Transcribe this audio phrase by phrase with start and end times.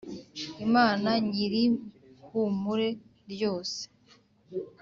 [0.65, 2.89] Imana nyir ihumure
[3.31, 3.81] ryose